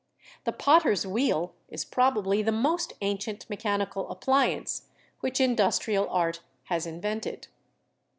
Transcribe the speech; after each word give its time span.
The 0.45 0.51
potter's 0.51 1.05
wheel 1.05 1.53
is 1.69 1.85
probably 1.85 2.41
the 2.41 2.51
most 2.51 2.93
ancient 3.01 3.47
mechanical 3.51 4.09
appliance 4.09 4.87
which 5.19 5.39
industrial 5.39 6.09
art 6.09 6.41
has 6.63 6.87
invented. 6.87 7.49